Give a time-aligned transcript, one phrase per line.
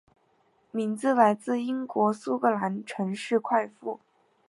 [0.71, 3.99] 名字来自英国苏格兰城市快富。